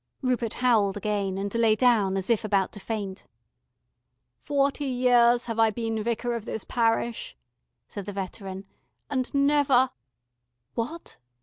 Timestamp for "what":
10.73-11.17